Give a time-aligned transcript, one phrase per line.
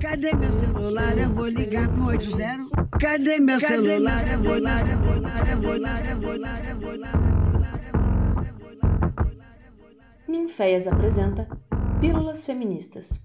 [0.00, 1.18] Cadê meu celular?
[1.18, 2.98] Eu vou ligar pro 80.
[2.98, 4.26] Cadê meu celular?
[4.32, 7.20] Eu vou ligar, eu vou ligar, eu vou ligar, eu vou ligar, eu vou ligar.
[10.26, 11.46] Ninféias apresenta
[12.00, 13.20] Pílulas Feministas.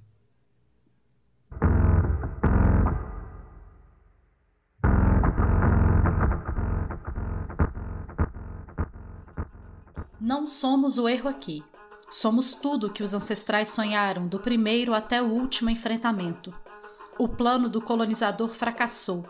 [10.19, 11.63] Não somos o erro aqui.
[12.09, 16.53] Somos tudo que os ancestrais sonharam, do primeiro até o último enfrentamento.
[17.17, 19.25] O plano do colonizador fracassou.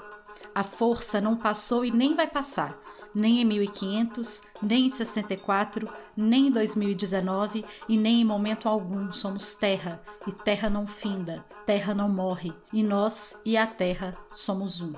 [0.53, 2.77] A força não passou e nem vai passar,
[3.13, 9.11] nem em 1500, nem em 64, nem em 2019 e nem em momento algum.
[9.11, 14.81] Somos terra, e terra não finda, terra não morre, e nós e a terra somos
[14.81, 14.93] um.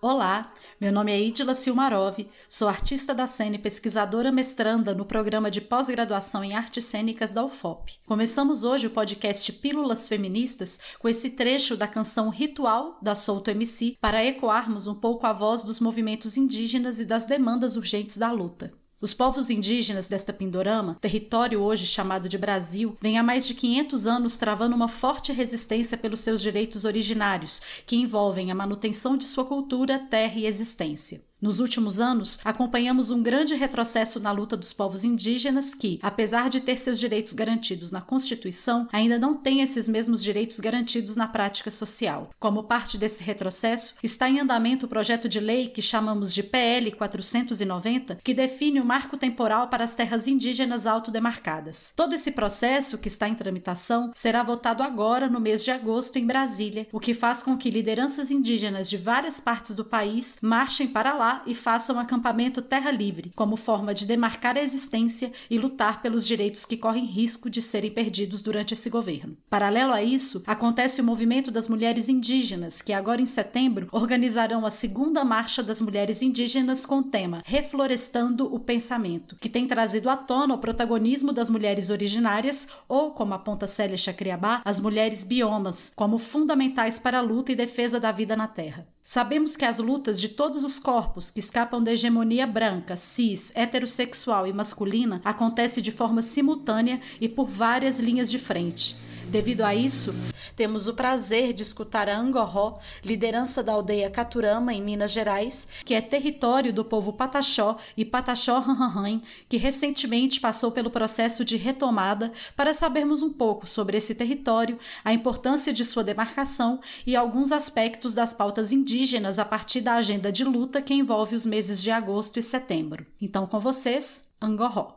[0.00, 5.50] Olá, meu nome é Idila Silmarov, sou artista da cena e pesquisadora mestranda no programa
[5.50, 7.98] de pós-graduação em artes cênicas da UFOP.
[8.06, 13.96] Começamos hoje o podcast Pílulas Feministas com esse trecho da canção Ritual da Solto MC
[14.00, 18.72] para ecoarmos um pouco a voz dos movimentos indígenas e das demandas urgentes da luta.
[19.00, 24.08] Os povos indígenas desta Pindorama, território hoje chamado de Brasil, vem há mais de 500
[24.08, 29.44] anos travando uma forte resistência pelos seus direitos originários, que envolvem a manutenção de sua
[29.44, 31.22] cultura, terra e existência.
[31.40, 36.60] Nos últimos anos, acompanhamos um grande retrocesso na luta dos povos indígenas que, apesar de
[36.60, 41.70] ter seus direitos garantidos na Constituição, ainda não têm esses mesmos direitos garantidos na prática
[41.70, 42.30] social.
[42.40, 46.90] Como parte desse retrocesso, está em andamento o projeto de lei que chamamos de PL
[46.90, 51.92] 490, que define o marco temporal para as terras indígenas autodemarcadas.
[51.94, 56.26] Todo esse processo, que está em tramitação, será votado agora no mês de agosto em
[56.26, 61.14] Brasília, o que faz com que lideranças indígenas de várias partes do país marchem para
[61.14, 66.02] lá e façam um acampamento terra livre, como forma de demarcar a existência e lutar
[66.02, 69.36] pelos direitos que correm risco de serem perdidos durante esse governo.
[69.50, 74.70] Paralelo a isso, acontece o movimento das mulheres indígenas, que agora em setembro organizarão a
[74.70, 80.16] segunda marcha das mulheres indígenas com o tema Reflorestando o Pensamento, que tem trazido à
[80.16, 86.18] tona o protagonismo das mulheres originárias, ou, como aponta Célia Chacriabá, as mulheres biomas, como
[86.18, 88.86] fundamentais para a luta e defesa da vida na Terra.
[89.10, 94.46] Sabemos que as lutas de todos os corpos que escapam da hegemonia branca, cis, heterossexual
[94.46, 98.94] e masculina acontecem de forma simultânea e por várias linhas de frente.
[99.28, 100.14] Devido a isso,
[100.56, 105.94] temos o prazer de escutar a Angoró, liderança da aldeia Caturama, em Minas Gerais, que
[105.94, 112.32] é território do povo Pataxó e Pataxó Ranranhan, que recentemente passou pelo processo de retomada,
[112.56, 118.14] para sabermos um pouco sobre esse território, a importância de sua demarcação e alguns aspectos
[118.14, 122.38] das pautas indígenas a partir da agenda de luta que envolve os meses de agosto
[122.38, 123.04] e setembro.
[123.20, 124.96] Então, com vocês, Angoró.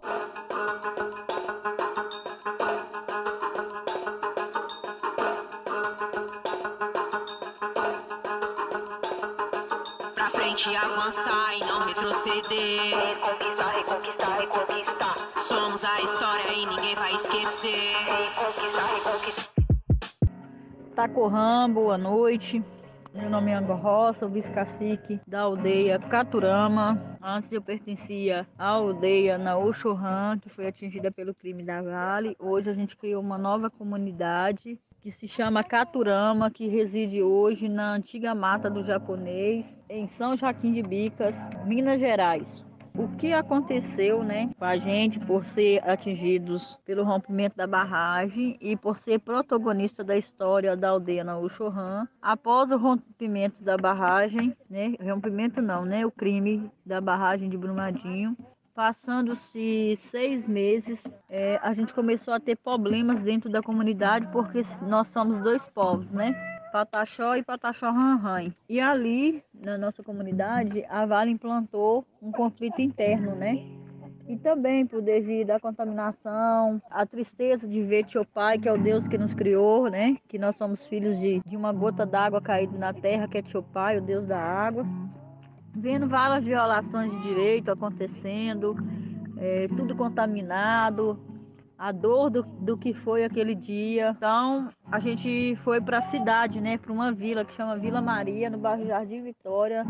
[10.21, 12.93] Pra frente avançar e não retroceder.
[12.95, 15.15] Reconquistar, reconquistar, reconquistar.
[15.47, 17.95] Somos a história e ninguém vai esquecer.
[18.05, 19.51] Reconquistar, reconquistar.
[20.93, 22.63] Tacoram, boa noite.
[23.15, 27.17] Meu nome é Ango Roça, sou vice-cacique da aldeia Caturama.
[27.19, 32.37] Antes eu pertencia à aldeia Naoxurran, que foi atingida pelo crime da Vale.
[32.37, 37.93] Hoje a gente criou uma nova comunidade que se chama Caturama, que reside hoje na
[37.93, 41.33] antiga mata do japonês, em São Joaquim de Bicas,
[41.65, 42.63] Minas Gerais.
[42.93, 48.75] O que aconteceu, né, com a gente por ser atingidos pelo rompimento da barragem e
[48.75, 54.93] por ser protagonista da história da aldeia na Uxorran, após o rompimento da barragem, né,
[55.01, 58.35] rompimento não, né, o crime da barragem de Brumadinho,
[58.81, 65.07] Passando-se seis meses, é, a gente começou a ter problemas dentro da comunidade porque nós
[65.09, 66.33] somos dois povos, né?
[66.73, 68.51] Pataxó e Pataxó Ranran.
[68.67, 73.63] E ali, na nossa comunidade, a Vale implantou um conflito interno, né?
[74.27, 78.81] E também por devido à contaminação, a tristeza de ver teu pai, que é o
[78.81, 80.17] Deus que nos criou, né?
[80.27, 83.61] Que nós somos filhos de, de uma gota d'água caída na terra, que é teu
[83.61, 84.83] pai, o Deus da água
[85.73, 88.75] vendo várias violações de direito acontecendo,
[89.37, 91.19] é, tudo contaminado,
[91.77, 94.13] a dor do, do que foi aquele dia.
[94.15, 98.49] Então a gente foi para a cidade, né, para uma vila que chama Vila Maria,
[98.49, 99.83] no bairro Jardim Vitória,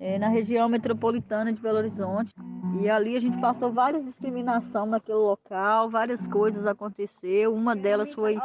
[0.00, 2.34] é, na região metropolitana de Belo Horizonte.
[2.82, 7.54] E ali a gente passou várias discriminações naquele local, várias coisas aconteceram.
[7.54, 8.36] Uma delas foi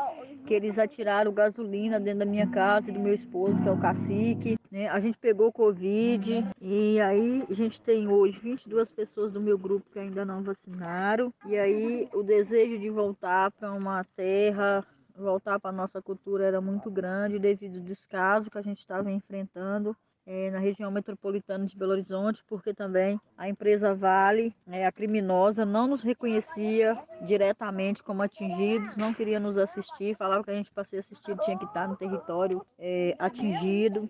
[0.46, 3.80] que eles atiraram gasolina dentro da minha casa e do meu esposo, que é o
[3.80, 4.58] cacique.
[4.72, 4.88] Né?
[4.88, 9.90] A gente pegou Covid e aí a gente tem hoje 22 pessoas do meu grupo
[9.92, 11.34] que ainda não vacinaram.
[11.48, 14.86] E aí o desejo de voltar para uma terra
[15.18, 19.10] voltar para a nossa cultura era muito grande devido ao descaso que a gente estava
[19.10, 24.92] enfrentando é, na região metropolitana de Belo Horizonte, porque também a empresa Vale, é, a
[24.92, 30.72] criminosa, não nos reconhecia diretamente como atingidos, não queria nos assistir, falava que a gente
[30.72, 34.10] para ser assistido tinha que estar no território é, atingido.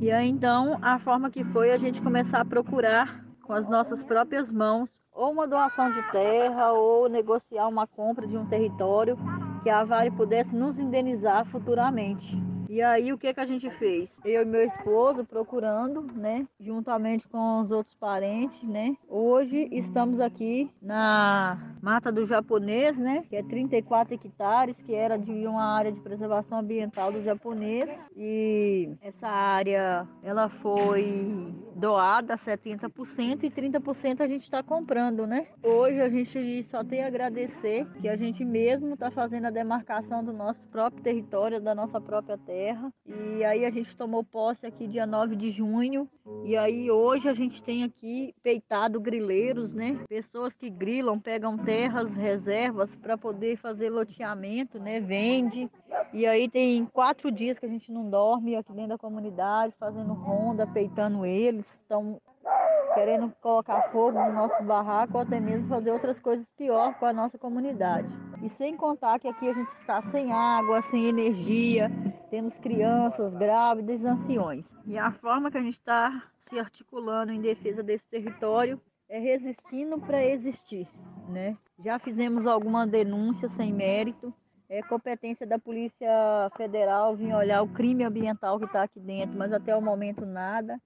[0.00, 4.02] E aí então a forma que foi a gente começar a procurar com as nossas
[4.04, 9.18] próprias mãos ou uma doação de terra ou negociar uma compra de um território
[9.62, 12.49] que a Vale pudesse nos indenizar futuramente.
[12.70, 14.16] E aí o que que a gente fez?
[14.24, 18.96] Eu e meu esposo procurando, né, juntamente com os outros parentes, né?
[19.08, 25.48] Hoje estamos aqui na Mata do Japonês, né, que é 34 hectares, que era de
[25.48, 33.50] uma área de preservação ambiental do japonês e essa área ela foi doada 70% e
[33.50, 35.46] 30% a gente está comprando, né?
[35.62, 40.22] Hoje a gente só tem a agradecer que a gente mesmo está fazendo a demarcação
[40.22, 42.92] do nosso próprio território, da nossa própria terra.
[43.06, 46.06] E aí a gente tomou posse aqui dia 9 de junho.
[46.44, 49.98] E aí hoje a gente tem aqui peitado grileiros, né?
[50.08, 55.00] Pessoas que grilam, pegam terras, reservas para poder fazer loteamento, né?
[55.00, 55.70] Vende.
[56.12, 60.12] E aí tem quatro dias que a gente não dorme aqui dentro da comunidade, fazendo
[60.12, 61.64] ronda, peitando eles.
[61.66, 62.20] Estão
[62.94, 67.12] querendo colocar fogo no nosso barraco ou até mesmo fazer outras coisas pior com a
[67.12, 68.08] nossa comunidade.
[68.42, 71.90] E sem contar que aqui a gente está sem água, sem energia,
[72.30, 74.76] temos crianças grávidas, anciões.
[74.86, 79.98] E a forma que a gente está se articulando em defesa desse território é resistindo
[80.00, 80.88] para existir,
[81.28, 81.56] né?
[81.84, 84.32] Já fizemos alguma denúncia sem mérito,
[84.70, 86.08] é competência da Polícia
[86.56, 90.80] Federal vir olhar o crime ambiental que está aqui dentro, mas até o momento nada.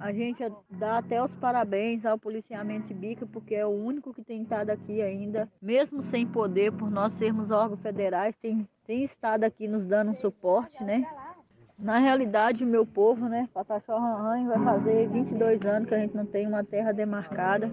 [0.00, 4.42] A gente dá até os parabéns ao policiamento Bica, porque é o único que tem
[4.42, 9.68] estado aqui ainda, mesmo sem poder, por nós sermos órgãos federais, tem, tem estado aqui
[9.68, 11.06] nos dando um suporte, né?
[11.78, 16.26] Na realidade, meu povo, né, Pataxó Ranhan, vai fazer 22 anos que a gente não
[16.26, 17.66] tem uma terra demarcada.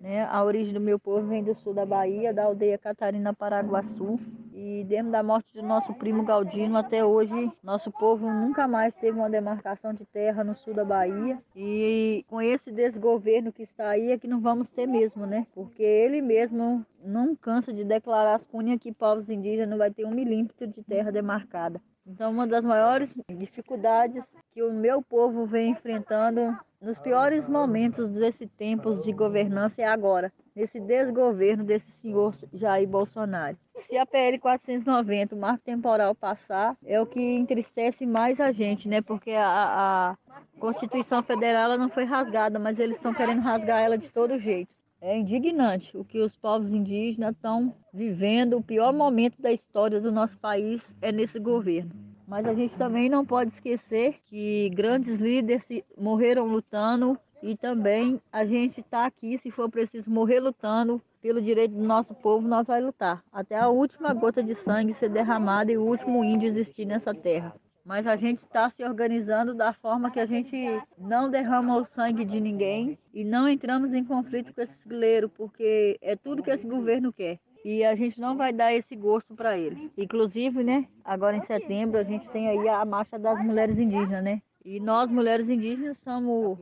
[0.00, 0.24] Né?
[0.24, 4.18] A origem do meu povo vem do sul da Bahia, da aldeia Catarina Paraguaçu.
[4.54, 9.18] E desde da morte do nosso primo Galdino até hoje, nosso povo nunca mais teve
[9.18, 11.38] uma demarcação de terra no sul da Bahia.
[11.56, 15.46] E com esse desgoverno que está aí é que não vamos ter mesmo, né?
[15.54, 20.04] Porque ele mesmo não cansa de declarar as cunhas que povos indígenas não vai ter
[20.04, 21.80] um milímetro de terra demarcada.
[22.06, 28.50] Então, uma das maiores dificuldades que o meu povo vem enfrentando nos piores momentos desses
[28.50, 33.56] tempos de governança é agora, nesse desgoverno desse senhor Jair Bolsonaro.
[33.84, 38.88] Se a PL 490, o marco temporal, passar, é o que entristece mais a gente,
[38.88, 39.00] né?
[39.00, 40.16] Porque a, a
[40.58, 44.74] Constituição Federal não foi rasgada, mas eles estão querendo rasgar ela de todo jeito.
[45.04, 48.56] É indignante o que os povos indígenas estão vivendo.
[48.56, 51.90] O pior momento da história do nosso país é nesse governo.
[52.24, 55.68] Mas a gente também não pode esquecer que grandes líderes
[55.98, 61.74] morreram lutando e também a gente está aqui, se for preciso morrer lutando pelo direito
[61.74, 63.24] do nosso povo, nós vamos lutar.
[63.32, 67.52] Até a última gota de sangue ser derramada e o último índio existir nessa terra.
[67.84, 70.56] Mas a gente está se organizando da forma que a gente
[70.96, 75.98] não derrama o sangue de ninguém e não entramos em conflito com esse guerreiro, porque
[76.00, 77.38] é tudo que esse governo quer.
[77.64, 79.90] E a gente não vai dar esse gosto para ele.
[79.96, 84.42] Inclusive, né, agora em setembro a gente tem aí a marcha das mulheres indígenas, né?
[84.64, 86.58] E nós, mulheres indígenas, somos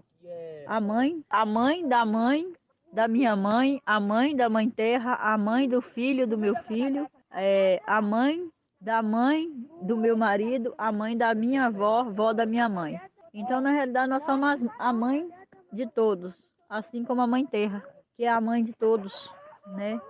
[0.66, 2.52] a mãe, a mãe da mãe
[2.92, 7.08] da minha mãe, a mãe da mãe terra, a mãe do filho do meu filho,
[7.32, 8.50] é, a mãe
[8.80, 9.48] da mãe
[9.82, 13.00] do meu marido, a mãe da minha avó, avó da minha mãe.
[13.32, 15.28] Então, na realidade, nós somos a mãe
[15.72, 17.84] de todos, assim como a mãe terra,
[18.16, 19.30] que é a mãe de todos,
[19.66, 20.00] né?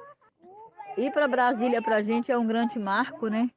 [0.96, 3.50] Ir para Brasília para a gente é um grande marco, né?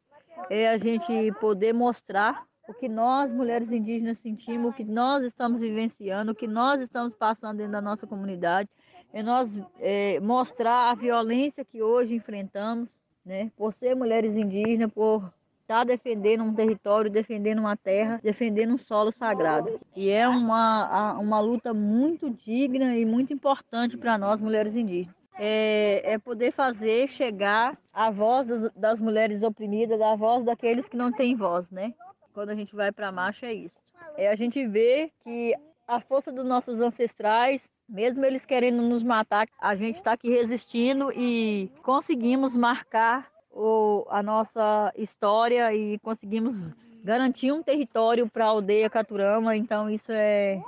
[0.49, 5.59] É a gente poder mostrar o que nós, mulheres indígenas, sentimos, o que nós estamos
[5.59, 8.69] vivenciando, o que nós estamos passando dentro da nossa comunidade,
[9.11, 12.89] é nós é, mostrar a violência que hoje enfrentamos,
[13.25, 13.51] né?
[13.57, 18.77] Por ser mulheres indígenas, por estar tá defendendo um território, defendendo uma terra, defendendo um
[18.77, 19.79] solo sagrado.
[19.95, 25.15] E é uma, uma luta muito digna e muito importante para nós, mulheres indígenas.
[25.35, 30.95] É, é, poder fazer chegar a voz dos, das mulheres oprimidas, a voz daqueles que
[30.95, 31.93] não têm voz, né?
[32.33, 33.75] Quando a gente vai para a marcha é isso.
[34.15, 35.55] É a gente ver que
[35.95, 41.11] a força dos nossos ancestrais mesmo eles querendo nos matar, a gente está aqui resistindo
[41.11, 46.71] e conseguimos marcar o, a nossa história e conseguimos
[47.03, 49.55] garantir um território para a aldeia Caturama.
[49.55, 50.61] Então isso é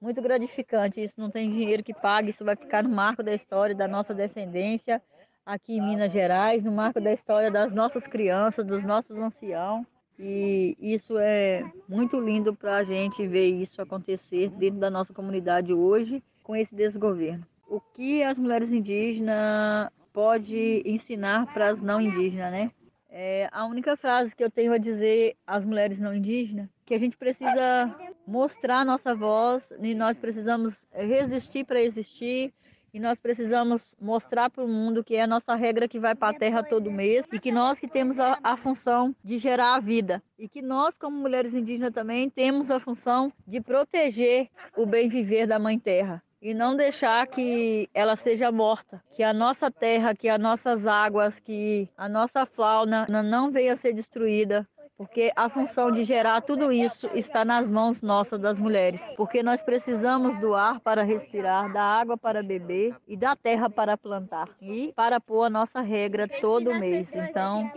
[0.00, 1.02] muito gratificante.
[1.02, 4.14] Isso não tem dinheiro que pague, isso vai ficar no marco da história da nossa
[4.14, 5.02] descendência.
[5.44, 9.84] aqui em Minas Gerais, no marco da história das nossas crianças, dos nossos anciãos.
[10.22, 15.72] E isso é muito lindo para a gente ver isso acontecer dentro da nossa comunidade
[15.72, 17.46] hoje com esse desgoverno.
[17.66, 22.70] O que as mulheres indígenas pode ensinar para as não indígenas, né?
[23.08, 26.98] É, a única frase que eu tenho a dizer às mulheres não indígenas que a
[26.98, 27.94] gente precisa
[28.26, 32.52] mostrar nossa voz e nós precisamos resistir para existir
[32.92, 36.34] e nós precisamos mostrar para o mundo que é a nossa regra que vai para
[36.34, 39.80] a terra todo mês e que nós que temos a, a, função de gerar a
[39.80, 40.22] vida.
[40.38, 45.46] E que nós como mulheres indígenas também temos a função de proteger o bem viver
[45.46, 46.22] da mãe terra.
[46.42, 51.38] E não deixar que ela seja morta, que a nossa terra, que as nossas águas,
[51.38, 54.66] que a nossa fauna não venha a ser destruída
[55.00, 59.62] porque a função de gerar tudo isso está nas mãos nossas das mulheres, porque nós
[59.62, 64.92] precisamos do ar para respirar, da água para beber e da terra para plantar e
[64.94, 67.08] para pôr a nossa regra todo mês.
[67.14, 67.72] Então,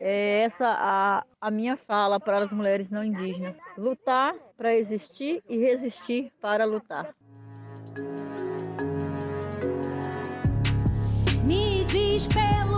[0.00, 5.58] é essa a, a minha fala para as mulheres não indígenas: lutar para existir e
[5.58, 7.14] resistir para lutar.
[11.46, 12.77] Me diz pelo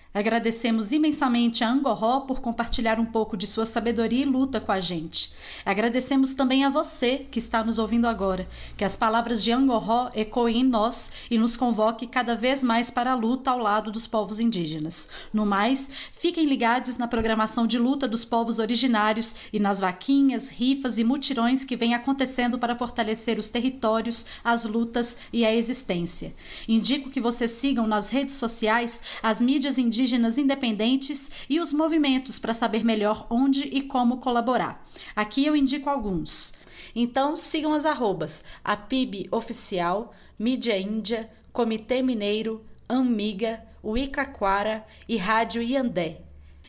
[0.13, 4.79] Agradecemos imensamente a Angoró por compartilhar um pouco de sua sabedoria e luta com a
[4.79, 5.31] gente.
[5.65, 10.59] Agradecemos também a você que está nos ouvindo agora, que as palavras de Angoró ecoem
[10.59, 14.37] em nós e nos convoque cada vez mais para a luta ao lado dos povos
[14.37, 15.07] indígenas.
[15.31, 20.97] No mais, fiquem ligados na programação de luta dos povos originários e nas vaquinhas, rifas
[20.97, 26.35] e mutirões que vem acontecendo para fortalecer os territórios, as lutas e a existência.
[26.67, 32.39] Indico que vocês sigam nas redes sociais as mídias indígenas indígenas independentes e os movimentos
[32.39, 34.83] para saber melhor onde e como colaborar.
[35.15, 36.53] Aqui eu indico alguns.
[36.95, 45.61] Então sigam as arrobas a PIB Oficial, Mídia Índia, Comitê Mineiro, Amiga, Uicaquara e Rádio
[45.61, 46.21] Iandé.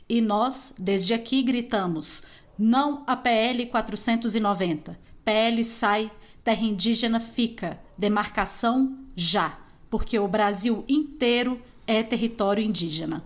[0.06, 2.24] E nós, desde aqui, gritamos:
[2.58, 4.98] não a PL 490.
[5.24, 6.10] PL sai,
[6.44, 9.58] terra indígena fica, demarcação já,
[9.88, 13.22] porque o Brasil inteiro é território indígena.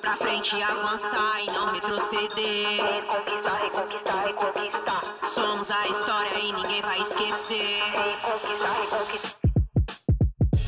[0.00, 2.82] Pra frente avançar e não retroceder.
[2.82, 5.02] Reconquistar, reconquistar, reconquistar.
[5.34, 7.82] Somos a história e ninguém vai esquecer.
[7.82, 9.37] Reconquistar, reconquistar.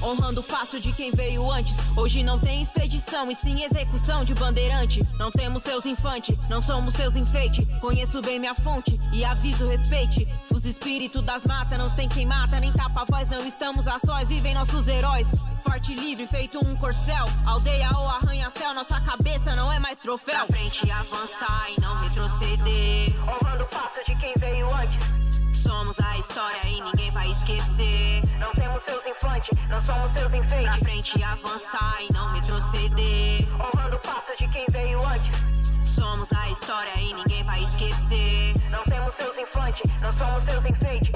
[0.03, 1.75] Honrando o passo de quem veio antes.
[1.97, 5.01] Hoje não tem expedição e sim execução de bandeirante.
[5.19, 7.67] Não temos seus infantes, não somos seus enfeites.
[7.81, 10.27] Conheço bem minha fonte e aviso respeite.
[10.53, 13.99] Os espíritos das matas não tem quem mata, nem tapa a voz, não estamos a
[13.99, 15.27] sós, vivem nossos heróis.
[15.63, 17.27] Forte livre, feito um corcel.
[17.45, 20.47] Aldeia ou arranha-céu, nossa cabeça não é mais troféu.
[20.47, 23.15] Pra frente avançar e não retroceder.
[23.23, 25.30] Honrando o passo de quem veio antes.
[25.63, 28.23] Somos a história e ninguém vai esquecer.
[28.39, 30.71] Não temos seus infantes, não somos seus enfeites.
[30.71, 33.47] Pra frente avançar e não retroceder.
[33.55, 35.95] Honrando o passo de quem veio antes.
[35.95, 38.55] Somos a história e ninguém vai esquecer.
[38.71, 41.11] Não temos seus infantes, não somos seus enfeites.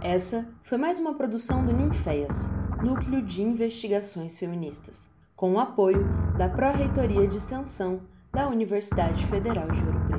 [0.00, 2.48] Essa foi mais uma produção do Ninféias,
[2.82, 6.02] Núcleo de Investigações Feministas com o apoio
[6.38, 8.00] da Pró-Reitoria de Extensão
[8.32, 10.15] da Universidade Federal de Ouro Preto.